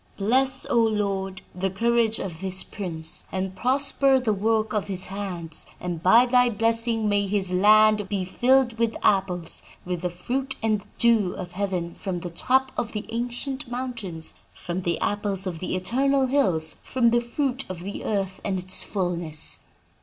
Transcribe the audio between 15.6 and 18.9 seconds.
eternal hills, from the fruit of the earth and its